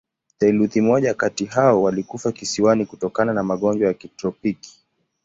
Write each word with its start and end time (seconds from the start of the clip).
Theluji 0.37 0.81
moja 0.81 1.13
kati 1.13 1.45
hao 1.45 1.83
walikufa 1.83 2.31
kisiwani 2.31 2.85
kutokana 2.85 3.33
na 3.33 3.43
magonjwa 3.43 3.87
ya 3.87 3.93
kitropiki. 3.93 4.79